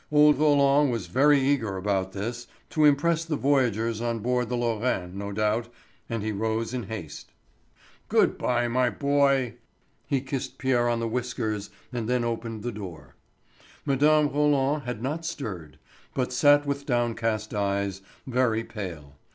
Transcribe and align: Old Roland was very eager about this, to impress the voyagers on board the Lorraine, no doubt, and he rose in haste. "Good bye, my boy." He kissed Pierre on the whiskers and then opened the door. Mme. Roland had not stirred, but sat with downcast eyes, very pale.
Old 0.11 0.39
Roland 0.39 0.89
was 0.91 1.05
very 1.05 1.39
eager 1.39 1.77
about 1.77 2.11
this, 2.11 2.47
to 2.71 2.85
impress 2.85 3.23
the 3.23 3.35
voyagers 3.35 4.01
on 4.01 4.17
board 4.17 4.49
the 4.49 4.55
Lorraine, 4.55 5.15
no 5.15 5.31
doubt, 5.31 5.67
and 6.09 6.23
he 6.23 6.31
rose 6.31 6.73
in 6.73 6.81
haste. 6.87 7.31
"Good 8.09 8.35
bye, 8.35 8.67
my 8.67 8.89
boy." 8.89 9.57
He 10.07 10.19
kissed 10.19 10.57
Pierre 10.57 10.89
on 10.89 10.99
the 11.01 11.07
whiskers 11.07 11.69
and 11.93 12.09
then 12.09 12.23
opened 12.23 12.63
the 12.63 12.71
door. 12.71 13.13
Mme. 13.85 14.25
Roland 14.25 14.85
had 14.85 15.03
not 15.03 15.23
stirred, 15.23 15.77
but 16.15 16.33
sat 16.33 16.65
with 16.65 16.87
downcast 16.87 17.53
eyes, 17.53 18.01
very 18.25 18.63
pale. 18.63 19.17